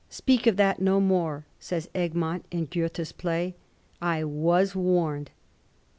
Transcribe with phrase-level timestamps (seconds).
[0.05, 5.29] * Speak of that no more,' says Egmont, in Goethe's play:* I wcls warned.'